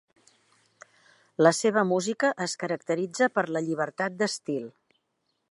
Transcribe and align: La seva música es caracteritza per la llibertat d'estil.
La 1.47 1.51
seva 1.57 1.83
música 1.89 2.33
es 2.47 2.57
caracteritza 2.65 3.29
per 3.37 3.45
la 3.53 3.63
llibertat 3.69 4.19
d'estil. 4.25 4.67